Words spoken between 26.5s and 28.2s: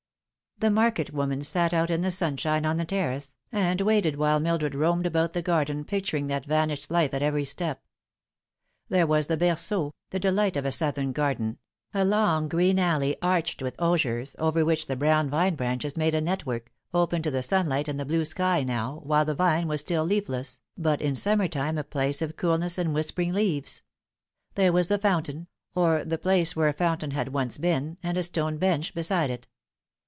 where a fountain had once been, and